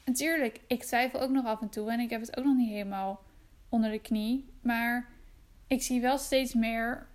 Natuurlijk, 0.04 0.60
ik 0.66 0.84
twijfel 0.84 1.20
ook 1.20 1.30
nog 1.30 1.44
af 1.46 1.60
en 1.60 1.68
toe 1.68 1.90
en 1.90 2.00
ik 2.00 2.10
heb 2.10 2.20
het 2.20 2.36
ook 2.36 2.44
nog 2.44 2.56
niet 2.56 2.68
helemaal 2.68 3.22
onder 3.68 3.90
de 3.90 3.98
knie. 3.98 4.48
Maar 4.60 5.08
ik 5.66 5.82
zie 5.82 6.00
wel 6.00 6.18
steeds 6.18 6.54
meer 6.54 7.06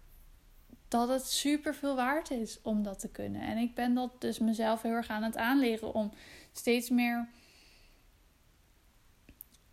dat 0.87 1.09
het 1.09 1.25
super 1.25 1.75
veel 1.75 1.95
waard 1.95 2.31
is 2.31 2.61
om 2.61 2.83
dat 2.83 2.99
te 2.99 3.09
kunnen. 3.09 3.41
En 3.41 3.57
ik 3.57 3.75
ben 3.75 3.93
dat 3.93 4.21
dus 4.21 4.39
mezelf 4.39 4.81
heel 4.81 4.91
erg 4.91 5.07
aan 5.07 5.23
het 5.23 5.37
aanleren 5.37 5.93
om 5.93 6.11
steeds 6.51 6.89
meer 6.89 7.27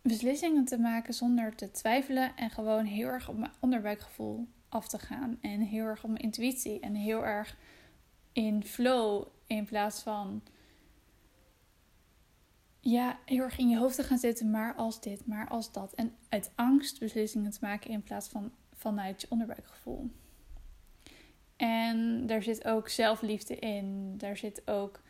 beslissingen 0.01 0.65
te 0.65 0.77
maken 0.77 1.13
zonder 1.13 1.55
te 1.55 1.71
twijfelen 1.71 2.35
en 2.35 2.49
gewoon 2.49 2.85
heel 2.85 3.07
erg 3.07 3.29
op 3.29 3.37
mijn 3.37 3.51
onderbuikgevoel 3.59 4.47
af 4.69 4.87
te 4.87 4.99
gaan 4.99 5.37
en 5.41 5.61
heel 5.61 5.85
erg 5.85 6.03
op 6.03 6.09
mijn 6.09 6.23
intuïtie 6.23 6.79
en 6.79 6.95
heel 6.95 7.25
erg 7.25 7.57
in 8.33 8.63
flow 8.63 9.27
in 9.47 9.65
plaats 9.65 10.01
van 10.01 10.41
ja, 12.79 13.19
heel 13.25 13.43
erg 13.43 13.57
in 13.57 13.69
je 13.69 13.77
hoofd 13.77 13.95
te 13.95 14.03
gaan 14.03 14.17
zitten, 14.17 14.51
maar 14.51 14.75
als 14.75 15.01
dit, 15.01 15.25
maar 15.25 15.47
als 15.47 15.71
dat. 15.71 15.93
En 15.93 16.15
uit 16.29 16.51
angst 16.55 16.99
beslissingen 16.99 17.51
te 17.51 17.57
maken 17.61 17.89
in 17.89 18.03
plaats 18.03 18.27
van 18.27 18.51
vanuit 18.73 19.21
je 19.21 19.27
onderbuikgevoel. 19.29 20.11
En 21.55 22.27
daar 22.27 22.43
zit 22.43 22.65
ook 22.65 22.89
zelfliefde 22.89 23.55
in. 23.55 24.17
Daar 24.17 24.37
zit 24.37 24.67
ook, 24.67 25.01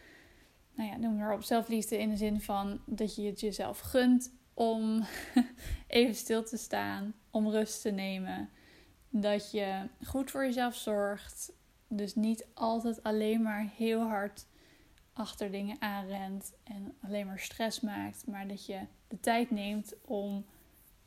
nou 0.74 0.89
ja, 0.89 0.98
noem 0.98 1.17
maar 1.17 1.34
op, 1.34 1.44
zelfliefde 1.44 1.98
in 1.98 2.10
de 2.10 2.17
zin 2.17 2.41
van 2.41 2.79
dat 2.86 3.15
je 3.15 3.22
het 3.22 3.39
jezelf 3.39 3.79
gunt 3.79 4.32
om 4.53 5.03
even 5.88 6.15
stil 6.15 6.44
te 6.44 6.58
staan, 6.58 7.13
om 7.32 7.50
rust 7.50 7.82
te 7.82 7.91
nemen. 7.91 8.50
Dat 9.10 9.51
je 9.51 9.88
goed 10.06 10.32
voor 10.32 10.46
jezelf 10.46 10.75
zorgt. 10.75 11.51
Dus 11.88 12.15
niet 12.15 12.46
altijd 12.53 13.03
alleen 13.03 13.41
maar 13.41 13.72
heel 13.75 14.01
hard 14.01 14.46
achter 15.13 15.51
dingen 15.51 15.82
aanrent 15.82 16.53
en 16.63 16.96
alleen 17.03 17.25
maar 17.25 17.39
stress 17.39 17.79
maakt, 17.79 18.27
maar 18.27 18.48
dat 18.48 18.65
je 18.65 18.79
de 19.08 19.20
tijd 19.20 19.51
neemt 19.51 19.94
om 20.01 20.46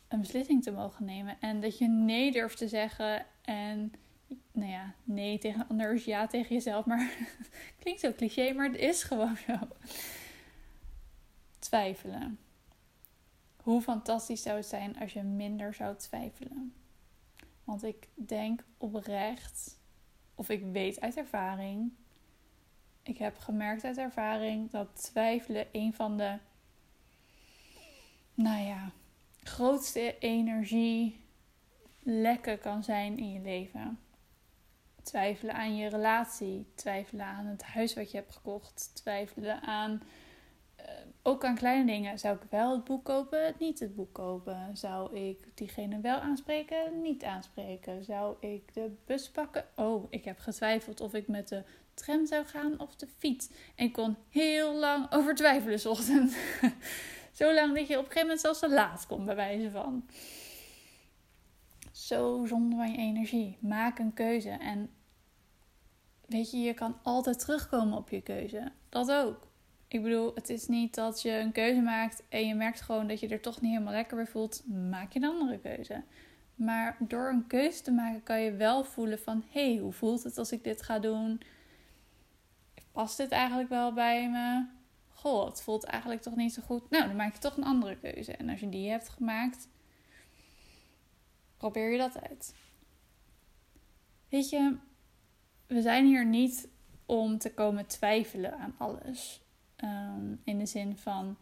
een 0.08 0.20
beslissing 0.20 0.62
te 0.62 0.70
mogen 0.70 1.04
nemen 1.04 1.36
en 1.40 1.60
dat 1.60 1.78
je 1.78 1.88
nee 1.88 2.32
durft 2.32 2.58
te 2.58 2.68
zeggen 2.68 3.26
en 3.42 3.92
nou 4.52 4.70
ja, 4.70 4.94
nee 5.04 5.38
tegen 5.38 5.68
anders, 5.68 6.04
ja 6.04 6.26
tegen 6.26 6.54
jezelf, 6.54 6.84
maar 6.84 7.10
klinkt 7.80 8.00
zo 8.00 8.12
cliché, 8.12 8.52
maar 8.52 8.66
het 8.66 8.80
is 8.80 9.02
gewoon 9.02 9.36
zo. 9.36 9.58
Twijfelen. 11.58 12.38
Hoe 13.62 13.82
fantastisch 13.82 14.42
zou 14.42 14.56
het 14.56 14.66
zijn 14.66 14.98
als 14.98 15.12
je 15.12 15.22
minder 15.22 15.74
zou 15.74 15.96
twijfelen? 15.96 16.74
Want 17.64 17.84
ik 17.84 18.08
denk 18.14 18.64
oprecht, 18.78 19.79
of 20.40 20.48
ik 20.48 20.64
weet 20.72 21.00
uit 21.00 21.16
ervaring, 21.16 21.92
ik 23.02 23.18
heb 23.18 23.38
gemerkt 23.38 23.84
uit 23.84 23.98
ervaring 23.98 24.70
dat 24.70 25.02
twijfelen 25.02 25.66
een 25.72 25.94
van 25.94 26.16
de, 26.16 26.38
nou 28.34 28.62
ja, 28.62 28.90
grootste 29.42 30.18
energie 30.18 31.20
lekken 32.02 32.58
kan 32.58 32.82
zijn 32.84 33.18
in 33.18 33.32
je 33.32 33.40
leven. 33.40 33.98
Twijfelen 35.02 35.54
aan 35.54 35.76
je 35.76 35.88
relatie, 35.88 36.66
twijfelen 36.74 37.26
aan 37.26 37.46
het 37.46 37.62
huis 37.62 37.94
wat 37.94 38.10
je 38.10 38.16
hebt 38.16 38.32
gekocht, 38.32 38.90
twijfelen 38.94 39.62
aan 39.62 40.02
ook 41.22 41.44
aan 41.44 41.54
kleine 41.54 41.86
dingen. 41.86 42.18
Zou 42.18 42.36
ik 42.36 42.50
wel 42.50 42.72
het 42.72 42.84
boek 42.84 43.04
kopen, 43.04 43.54
niet 43.58 43.80
het 43.80 43.94
boek 43.94 44.12
kopen? 44.12 44.70
Zou 44.76 45.16
ik 45.16 45.46
diegene 45.54 46.00
wel 46.00 46.18
aanspreken, 46.18 47.00
niet 47.02 47.24
aanspreken? 47.24 48.04
Zou 48.04 48.36
ik 48.40 48.74
de 48.74 48.90
bus 49.06 49.30
pakken? 49.30 49.64
Oh, 49.76 50.06
ik 50.10 50.24
heb 50.24 50.38
getwijfeld 50.38 51.00
of 51.00 51.14
ik 51.14 51.28
met 51.28 51.48
de 51.48 51.62
tram 51.94 52.26
zou 52.26 52.44
gaan 52.44 52.80
of 52.80 52.96
de 52.96 53.06
fiets. 53.18 53.50
En 53.74 53.90
kon 53.90 54.16
heel 54.28 54.74
lang 54.74 55.12
over 55.12 55.34
twijfelen 55.34 55.90
ochtend. 55.90 56.36
Zo 57.32 57.54
lang 57.54 57.74
dat 57.74 57.86
je 57.86 57.98
op 57.98 58.04
een 58.04 58.06
gegeven 58.06 58.20
moment 58.20 58.40
zelfs 58.40 58.58
te 58.58 58.70
laat 58.70 59.06
komt, 59.06 59.24
bij 59.24 59.36
wijze 59.36 59.70
van. 59.70 60.06
Zo 61.92 62.44
zonde 62.46 62.76
van 62.76 62.90
je 62.92 62.98
energie. 62.98 63.56
Maak 63.60 63.98
een 63.98 64.14
keuze. 64.14 64.50
En 64.50 64.90
weet 66.26 66.50
je, 66.50 66.58
je 66.58 66.74
kan 66.74 66.98
altijd 67.02 67.38
terugkomen 67.38 67.98
op 67.98 68.10
je 68.10 68.20
keuze. 68.20 68.72
Dat 68.88 69.10
ook. 69.10 69.49
Ik 69.90 70.02
bedoel, 70.02 70.34
het 70.34 70.48
is 70.48 70.66
niet 70.66 70.94
dat 70.94 71.22
je 71.22 71.30
een 71.30 71.52
keuze 71.52 71.80
maakt 71.80 72.22
en 72.28 72.46
je 72.46 72.54
merkt 72.54 72.80
gewoon 72.80 73.06
dat 73.06 73.20
je 73.20 73.28
er 73.28 73.40
toch 73.40 73.60
niet 73.60 73.72
helemaal 73.72 73.92
lekker 73.92 74.16
bij 74.16 74.26
voelt. 74.26 74.62
Maak 74.66 75.12
je 75.12 75.18
een 75.18 75.28
andere 75.28 75.58
keuze. 75.58 76.02
Maar 76.54 76.96
door 76.98 77.28
een 77.28 77.46
keuze 77.46 77.82
te 77.82 77.90
maken 77.90 78.22
kan 78.22 78.40
je 78.40 78.52
wel 78.52 78.84
voelen 78.84 79.18
van... 79.18 79.44
hé, 79.50 79.72
hey, 79.72 79.80
hoe 79.80 79.92
voelt 79.92 80.22
het 80.22 80.38
als 80.38 80.52
ik 80.52 80.64
dit 80.64 80.82
ga 80.82 80.98
doen? 80.98 81.40
past 82.92 83.16
dit 83.16 83.30
eigenlijk 83.30 83.68
wel 83.68 83.92
bij 83.92 84.30
me? 84.30 84.66
Goh, 85.08 85.46
het 85.46 85.62
voelt 85.62 85.84
eigenlijk 85.84 86.22
toch 86.22 86.36
niet 86.36 86.52
zo 86.52 86.62
goed. 86.62 86.90
Nou, 86.90 87.06
dan 87.06 87.16
maak 87.16 87.32
je 87.32 87.38
toch 87.38 87.56
een 87.56 87.64
andere 87.64 87.96
keuze. 87.96 88.32
En 88.32 88.48
als 88.48 88.60
je 88.60 88.68
die 88.68 88.90
hebt 88.90 89.08
gemaakt, 89.08 89.68
probeer 91.56 91.92
je 91.92 91.98
dat 91.98 92.28
uit. 92.28 92.54
Weet 94.28 94.50
je, 94.50 94.76
we 95.66 95.82
zijn 95.82 96.06
hier 96.06 96.26
niet 96.26 96.68
om 97.06 97.38
te 97.38 97.54
komen 97.54 97.86
twijfelen 97.86 98.58
aan 98.58 98.74
alles. 98.78 99.40
Ehm, 99.80 100.34
in 100.44 100.58
de 100.58 100.66
zin 100.66 100.96
van 100.96 101.36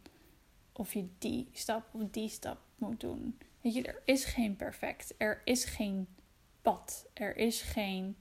of 0.73 0.93
je 0.93 1.09
die 1.19 1.49
stap 1.53 1.95
of 1.95 2.03
die 2.11 2.29
stap 2.29 2.59
moet 2.77 3.01
doen. 3.01 3.39
Weet 3.61 3.75
je, 3.75 3.83
er 3.83 4.03
is 4.05 4.25
geen 4.25 4.57
perfect. 4.57 5.15
Er 5.17 5.41
is 5.45 5.65
geen 5.65 6.09
pad. 6.63 7.07
Er 7.13 7.37
is 7.37 7.63
geen 7.63 8.17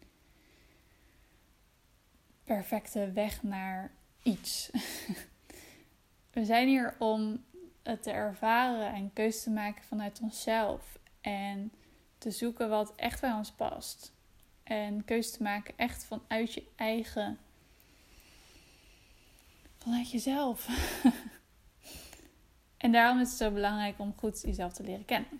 perfecte 2.44 3.12
weg 3.12 3.44
naar 3.44 3.92
iets. 4.24 4.70
We 6.34 6.46
zijn 6.46 6.68
hier 6.68 6.96
om 7.00 7.44
het 7.84 8.04
te 8.04 8.12
ervaren 8.12 8.94
en 8.94 9.14
keuzes 9.14 9.44
te 9.44 9.50
maken 9.50 9.84
vanuit 9.84 10.20
onszelf. 10.22 11.00
En 11.22 11.72
te 12.18 12.32
zoeken 12.32 12.70
wat 12.70 12.96
echt 12.96 13.22
bij 13.22 13.32
ons 13.32 13.52
past. 13.52 14.14
En 14.64 15.06
keuzes 15.06 15.32
te 15.34 15.44
maken 15.44 15.74
echt 15.78 16.06
vanuit 16.06 16.54
je 16.54 16.64
eigen. 16.76 17.38
Vanuit 19.88 20.12
jezelf. 20.12 20.68
en 22.78 22.92
daarom 22.92 23.20
is 23.20 23.30
het 23.30 23.38
zo 23.38 23.52
belangrijk 23.52 24.00
om 24.00 24.14
goed 24.18 24.42
jezelf 24.42 24.74
te 24.74 24.84
leren 24.84 25.06
kennen. 25.06 25.40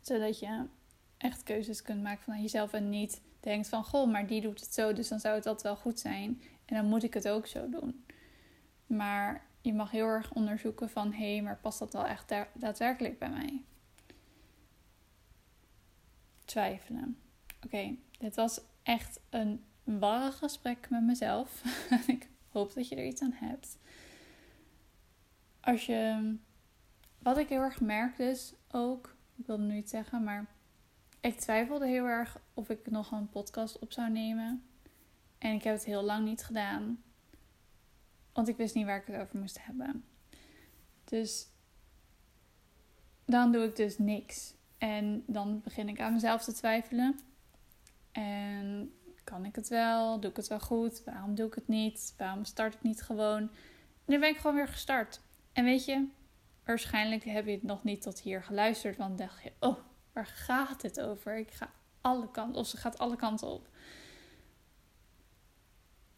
Zodat 0.00 0.38
je 0.38 0.66
echt 1.16 1.42
keuzes 1.42 1.82
kunt 1.82 2.02
maken 2.02 2.24
vanuit 2.24 2.42
jezelf 2.42 2.72
en 2.72 2.88
niet 2.88 3.20
denkt 3.40 3.68
van 3.68 3.84
goh, 3.84 4.10
maar 4.10 4.26
die 4.26 4.40
doet 4.40 4.60
het 4.60 4.74
zo, 4.74 4.92
dus 4.92 5.08
dan 5.08 5.20
zou 5.20 5.34
het 5.34 5.44
dat 5.44 5.62
wel 5.62 5.76
goed 5.76 6.00
zijn. 6.00 6.42
En 6.64 6.76
dan 6.76 6.86
moet 6.86 7.02
ik 7.02 7.14
het 7.14 7.28
ook 7.28 7.46
zo 7.46 7.68
doen. 7.68 8.04
Maar 8.86 9.46
je 9.60 9.74
mag 9.74 9.90
heel 9.90 10.06
erg 10.06 10.32
onderzoeken 10.32 10.90
van 10.90 11.12
hé, 11.12 11.32
hey, 11.32 11.42
maar 11.42 11.58
past 11.58 11.78
dat 11.78 11.92
wel 11.92 12.06
echt 12.06 12.34
daadwerkelijk 12.54 13.18
bij 13.18 13.30
mij? 13.30 13.64
Twijfelen. 16.44 17.18
Oké, 17.64 17.96
dit 18.18 18.34
was 18.36 18.60
echt 18.82 19.20
een 19.30 19.64
ware 19.84 20.32
gesprek 20.32 20.90
met 20.90 21.02
mezelf. 21.02 21.62
hoop 22.56 22.74
dat 22.74 22.88
je 22.88 22.96
er 22.96 23.06
iets 23.06 23.22
aan 23.22 23.32
hebt. 23.34 23.78
Als 25.60 25.86
je. 25.86 26.34
Wat 27.18 27.38
ik 27.38 27.48
heel 27.48 27.60
erg 27.60 27.80
merk, 27.80 28.16
dus 28.16 28.54
ook. 28.70 29.16
Ik 29.36 29.46
wilde 29.46 29.62
nu 29.62 29.76
iets 29.76 29.90
zeggen, 29.90 30.24
maar 30.24 30.46
ik 31.20 31.40
twijfelde 31.40 31.86
heel 31.86 32.04
erg 32.04 32.40
of 32.54 32.68
ik 32.68 32.90
nog 32.90 33.10
een 33.10 33.28
podcast 33.28 33.78
op 33.78 33.92
zou 33.92 34.10
nemen. 34.10 34.62
En 35.38 35.54
ik 35.54 35.62
heb 35.62 35.74
het 35.74 35.84
heel 35.84 36.02
lang 36.02 36.24
niet 36.24 36.44
gedaan. 36.44 37.02
Want 38.32 38.48
ik 38.48 38.56
wist 38.56 38.74
niet 38.74 38.84
waar 38.84 39.00
ik 39.00 39.06
het 39.06 39.20
over 39.20 39.38
moest 39.38 39.64
hebben. 39.64 40.04
Dus 41.04 41.48
dan 43.24 43.52
doe 43.52 43.64
ik 43.64 43.76
dus 43.76 43.98
niks. 43.98 44.54
En 44.78 45.24
dan 45.26 45.60
begin 45.60 45.88
ik 45.88 46.00
aan 46.00 46.12
mezelf 46.12 46.44
te 46.44 46.52
twijfelen. 46.52 47.20
En 48.12 48.92
kan 49.26 49.44
ik 49.44 49.54
het 49.54 49.68
wel? 49.68 50.20
Doe 50.20 50.30
ik 50.30 50.36
het 50.36 50.46
wel 50.46 50.60
goed? 50.60 51.02
Waarom 51.04 51.34
doe 51.34 51.46
ik 51.46 51.54
het 51.54 51.68
niet? 51.68 52.14
Waarom 52.16 52.44
start 52.44 52.74
ik 52.74 52.82
niet 52.82 53.02
gewoon? 53.02 53.38
En 53.38 53.50
nu 54.04 54.18
ben 54.18 54.28
ik 54.28 54.36
gewoon 54.36 54.56
weer 54.56 54.68
gestart. 54.68 55.20
En 55.52 55.64
weet 55.64 55.84
je, 55.84 56.06
waarschijnlijk 56.64 57.24
heb 57.24 57.46
je 57.46 57.52
het 57.52 57.62
nog 57.62 57.84
niet 57.84 58.02
tot 58.02 58.20
hier 58.20 58.42
geluisterd. 58.42 58.96
Want 58.96 59.18
dacht 59.18 59.42
je, 59.42 59.52
oh, 59.60 59.76
waar 60.12 60.26
gaat 60.26 60.82
het 60.82 61.00
over? 61.00 61.36
Ik 61.36 61.50
ga 61.50 61.70
alle 62.00 62.30
kanten, 62.30 62.60
of 62.60 62.66
ze 62.66 62.76
gaat 62.76 62.98
alle 62.98 63.16
kanten 63.16 63.46
op. 63.46 63.68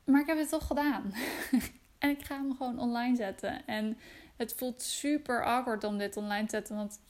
Maar 0.04 0.20
ik 0.20 0.26
heb 0.26 0.38
het 0.38 0.48
toch 0.48 0.66
gedaan. 0.66 1.12
en 1.98 2.10
ik 2.10 2.24
ga 2.24 2.36
hem 2.36 2.56
gewoon 2.56 2.78
online 2.78 3.16
zetten. 3.16 3.66
En 3.66 3.98
het 4.36 4.54
voelt 4.54 4.82
super 4.82 5.44
awkward 5.44 5.84
om 5.84 5.98
dit 5.98 6.16
online 6.16 6.44
te 6.44 6.56
zetten. 6.56 6.76
Want 6.76 7.00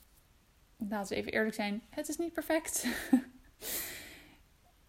laten 0.76 1.08
we 1.08 1.20
even 1.20 1.32
eerlijk 1.32 1.54
zijn, 1.54 1.82
het 1.90 2.08
is 2.08 2.16
niet 2.16 2.32
perfect. 2.32 2.86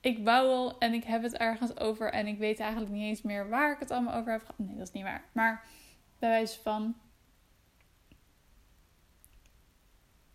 ik 0.01 0.23
bouw 0.23 0.77
en 0.77 0.93
ik 0.93 1.03
heb 1.03 1.23
het 1.23 1.37
ergens 1.37 1.77
over 1.77 2.11
en 2.11 2.27
ik 2.27 2.37
weet 2.37 2.59
eigenlijk 2.59 2.91
niet 2.91 3.03
eens 3.03 3.21
meer 3.21 3.49
waar 3.49 3.71
ik 3.71 3.79
het 3.79 3.91
allemaal 3.91 4.15
over 4.15 4.31
heb 4.31 4.41
gehad. 4.41 4.57
Nee, 4.59 4.77
dat 4.77 4.87
is 4.87 4.93
niet 4.93 5.03
waar. 5.03 5.23
Maar 5.31 5.65
bij 6.19 6.29
wijze 6.29 6.59
van. 6.61 6.95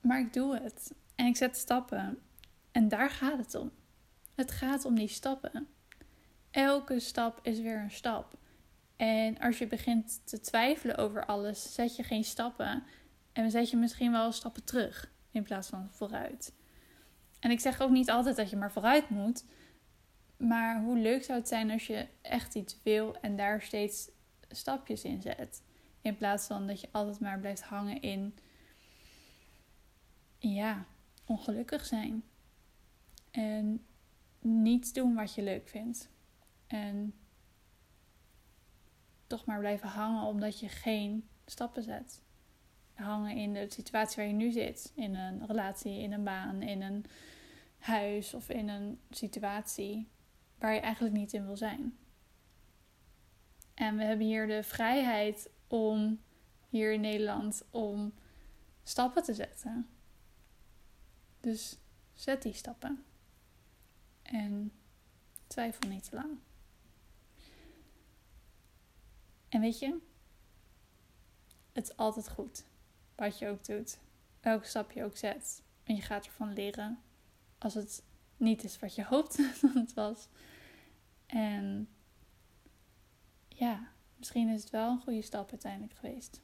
Maar 0.00 0.20
ik 0.20 0.32
doe 0.32 0.58
het. 0.58 0.94
En 1.14 1.26
ik 1.26 1.36
zet 1.36 1.56
stappen. 1.56 2.18
En 2.72 2.88
daar 2.88 3.10
gaat 3.10 3.38
het 3.38 3.54
om. 3.54 3.72
Het 4.34 4.50
gaat 4.50 4.84
om 4.84 4.94
die 4.94 5.08
stappen. 5.08 5.68
Elke 6.50 7.00
stap 7.00 7.38
is 7.42 7.60
weer 7.60 7.78
een 7.78 7.90
stap. 7.90 8.38
En 8.96 9.38
als 9.38 9.58
je 9.58 9.66
begint 9.66 10.26
te 10.26 10.40
twijfelen 10.40 10.96
over 10.96 11.26
alles, 11.26 11.74
zet 11.74 11.96
je 11.96 12.02
geen 12.02 12.24
stappen. 12.24 12.82
En 13.32 13.50
zet 13.50 13.70
je 13.70 13.76
misschien 13.76 14.12
wel 14.12 14.32
stappen 14.32 14.64
terug 14.64 15.12
in 15.30 15.42
plaats 15.42 15.68
van 15.68 15.88
vooruit. 15.90 16.52
En 17.44 17.50
ik 17.50 17.60
zeg 17.60 17.80
ook 17.80 17.90
niet 17.90 18.10
altijd 18.10 18.36
dat 18.36 18.50
je 18.50 18.56
maar 18.56 18.72
vooruit 18.72 19.10
moet. 19.10 19.44
Maar 20.36 20.82
hoe 20.82 20.98
leuk 20.98 21.24
zou 21.24 21.38
het 21.38 21.48
zijn 21.48 21.70
als 21.70 21.86
je 21.86 22.08
echt 22.22 22.54
iets 22.54 22.78
wil 22.82 23.20
en 23.20 23.36
daar 23.36 23.62
steeds 23.62 24.10
stapjes 24.48 25.04
in 25.04 25.22
zet. 25.22 25.62
In 26.00 26.16
plaats 26.16 26.46
van 26.46 26.66
dat 26.66 26.80
je 26.80 26.88
altijd 26.90 27.20
maar 27.20 27.38
blijft 27.38 27.62
hangen 27.62 28.00
in. 28.00 28.34
Ja, 30.38 30.84
ongelukkig 31.26 31.86
zijn. 31.86 32.24
En 33.30 33.86
niets 34.40 34.92
doen 34.92 35.14
wat 35.14 35.34
je 35.34 35.42
leuk 35.42 35.68
vindt. 35.68 36.08
En 36.66 37.14
toch 39.26 39.44
maar 39.44 39.58
blijven 39.58 39.88
hangen 39.88 40.26
omdat 40.26 40.60
je 40.60 40.68
geen 40.68 41.28
stappen 41.46 41.82
zet. 41.82 42.22
Hangen 42.94 43.36
in 43.36 43.52
de 43.52 43.66
situatie 43.68 44.16
waar 44.16 44.26
je 44.26 44.32
nu 44.32 44.50
zit. 44.50 44.92
In 44.94 45.14
een 45.14 45.46
relatie, 45.46 45.98
in 45.98 46.12
een 46.12 46.24
baan, 46.24 46.62
in 46.62 46.82
een 46.82 47.04
huis 47.84 48.34
of 48.34 48.48
in 48.48 48.68
een 48.68 49.00
situatie 49.10 50.08
waar 50.58 50.74
je 50.74 50.80
eigenlijk 50.80 51.14
niet 51.14 51.32
in 51.32 51.46
wil 51.46 51.56
zijn. 51.56 51.98
En 53.74 53.96
we 53.96 54.04
hebben 54.04 54.26
hier 54.26 54.46
de 54.46 54.62
vrijheid 54.62 55.50
om 55.66 56.20
hier 56.68 56.92
in 56.92 57.00
Nederland 57.00 57.64
om 57.70 58.14
stappen 58.82 59.22
te 59.22 59.34
zetten. 59.34 59.88
Dus 61.40 61.78
zet 62.12 62.42
die 62.42 62.52
stappen. 62.52 63.04
En 64.22 64.72
twijfel 65.46 65.88
niet 65.88 66.08
te 66.08 66.14
lang. 66.14 66.38
En 69.48 69.60
weet 69.60 69.78
je, 69.78 69.98
het 71.72 71.84
is 71.88 71.96
altijd 71.96 72.30
goed 72.30 72.64
wat 73.14 73.38
je 73.38 73.48
ook 73.48 73.64
doet. 73.64 73.98
Welke 74.40 74.66
stap 74.66 74.90
je 74.90 75.04
ook 75.04 75.16
zet. 75.16 75.62
En 75.82 75.94
je 75.94 76.02
gaat 76.02 76.26
ervan 76.26 76.52
leren 76.52 77.03
als 77.64 77.74
het 77.74 78.02
niet 78.36 78.64
is 78.64 78.78
wat 78.78 78.94
je 78.94 79.04
hoopt 79.04 79.36
dat 79.62 79.74
het 79.74 79.94
was. 79.94 80.28
En 81.26 81.88
ja, 83.48 83.88
misschien 84.16 84.48
is 84.48 84.60
het 84.60 84.70
wel 84.70 84.90
een 84.90 85.00
goede 85.00 85.22
stap 85.22 85.50
uiteindelijk 85.50 85.94
geweest. 85.94 86.40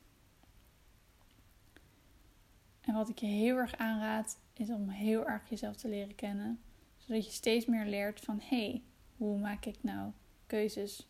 En 2.81 2.95
wat 2.95 3.09
ik 3.09 3.19
je 3.19 3.27
heel 3.27 3.57
erg 3.57 3.77
aanraad, 3.77 4.39
is 4.53 4.69
om 4.69 4.89
heel 4.89 5.27
erg 5.27 5.49
jezelf 5.49 5.77
te 5.77 5.89
leren 5.89 6.15
kennen. 6.15 6.61
Zodat 6.97 7.25
je 7.25 7.33
steeds 7.33 7.67
meer 7.67 7.87
leert 7.87 8.21
van 8.21 8.41
hé, 8.41 8.67
hey, 8.67 8.83
hoe 9.17 9.39
maak 9.39 9.65
ik 9.65 9.83
nou 9.83 10.13
keuzes 10.47 11.09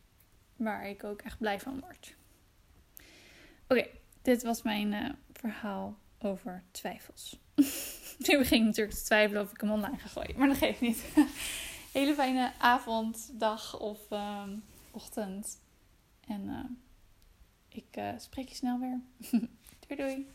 waar 0.56 0.88
ik 0.88 1.04
ook 1.04 1.22
echt 1.22 1.38
blij 1.38 1.60
van 1.60 1.80
word. 1.80 2.14
Oké, 3.68 3.86
dit 4.22 4.42
was 4.42 4.62
mijn 4.62 4.92
uh, 4.92 5.10
verhaal 5.32 5.98
over 6.22 6.62
twijfels. 6.70 7.38
nu 8.26 8.38
begin 8.38 8.60
ik 8.60 8.66
natuurlijk 8.66 8.96
te 8.96 9.04
twijfelen 9.04 9.42
of 9.42 9.50
ik 9.50 9.60
hem 9.60 9.70
online 9.70 9.98
ga 9.98 10.08
gooien, 10.08 10.38
maar 10.38 10.48
dat 10.48 10.56
geeft 10.56 10.80
niet. 10.80 11.04
Hele 11.92 12.14
fijne 12.14 12.52
avond, 12.58 13.30
dag 13.32 13.78
of 13.78 13.98
uh, 14.10 14.42
ochtend. 14.90 15.60
En 16.26 16.42
uh, 16.44 16.64
ik 17.68 17.96
uh, 17.98 18.12
spreek 18.18 18.48
je 18.48 18.54
snel 18.54 18.78
weer. 18.78 19.00
doei 19.86 19.96
doei. 19.96 20.26